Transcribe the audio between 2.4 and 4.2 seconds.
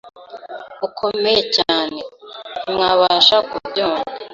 ntimwabasha kubyumva